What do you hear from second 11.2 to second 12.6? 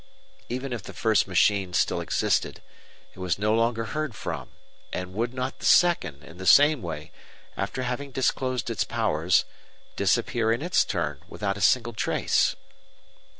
without a single trace?